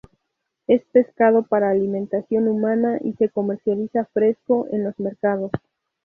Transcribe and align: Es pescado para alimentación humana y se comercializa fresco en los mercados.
Es 0.65 0.83
pescado 0.85 1.43
para 1.43 1.69
alimentación 1.69 2.47
humana 2.47 2.97
y 3.03 3.13
se 3.13 3.29
comercializa 3.29 4.09
fresco 4.13 4.65
en 4.71 4.83
los 4.83 4.99
mercados. 4.99 5.51